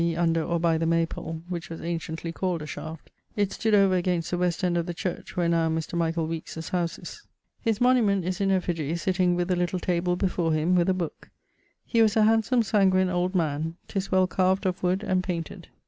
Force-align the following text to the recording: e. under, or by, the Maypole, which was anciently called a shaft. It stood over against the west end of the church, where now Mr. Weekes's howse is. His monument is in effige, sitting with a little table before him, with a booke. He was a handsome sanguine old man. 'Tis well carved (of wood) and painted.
e. 0.03 0.15
under, 0.15 0.43
or 0.43 0.59
by, 0.59 0.79
the 0.79 0.85
Maypole, 0.87 1.43
which 1.47 1.69
was 1.69 1.79
anciently 1.79 2.31
called 2.31 2.63
a 2.63 2.65
shaft. 2.65 3.11
It 3.35 3.51
stood 3.51 3.75
over 3.75 3.93
against 3.95 4.31
the 4.31 4.37
west 4.39 4.63
end 4.63 4.75
of 4.75 4.87
the 4.87 4.95
church, 4.95 5.37
where 5.37 5.47
now 5.47 5.69
Mr. 5.69 6.27
Weekes's 6.27 6.69
howse 6.69 6.97
is. 6.97 7.21
His 7.61 7.79
monument 7.79 8.25
is 8.25 8.41
in 8.41 8.49
effige, 8.49 8.97
sitting 8.97 9.35
with 9.35 9.51
a 9.51 9.55
little 9.55 9.79
table 9.79 10.15
before 10.15 10.53
him, 10.53 10.73
with 10.73 10.89
a 10.89 10.95
booke. 10.95 11.29
He 11.85 12.01
was 12.01 12.17
a 12.17 12.23
handsome 12.23 12.63
sanguine 12.63 13.09
old 13.09 13.35
man. 13.35 13.75
'Tis 13.87 14.11
well 14.11 14.25
carved 14.25 14.65
(of 14.65 14.81
wood) 14.81 15.03
and 15.03 15.23
painted. 15.23 15.67